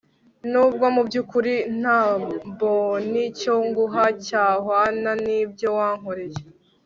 nubwo 0.51 0.85
mubyukuri 0.95 1.55
ntabon 1.79 3.13
icyo 3.29 3.53
nguha 3.67 4.05
cyahwana 4.25 5.11
nibyo 5.25 5.67
wankoreye 5.77 6.41